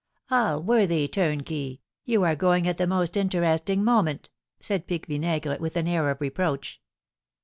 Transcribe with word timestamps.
"Ah, 0.31 0.57
worthy 0.57 1.07
turnkey, 1.07 1.79
you 2.05 2.23
are 2.23 2.35
going 2.35 2.67
at 2.67 2.79
the 2.79 2.87
most 2.87 3.15
interesting 3.15 3.83
moment!" 3.83 4.31
said 4.59 4.87
Pique 4.87 5.05
Vinaigre, 5.05 5.59
with 5.59 5.75
an 5.77 5.87
air 5.87 6.09
of 6.09 6.21
reproach. 6.21 6.81